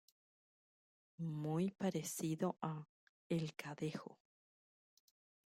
Muy 1.19 1.69
parecido 1.69 2.57
a 2.59 2.87
El 3.29 3.53
Cadejo. 3.53 4.17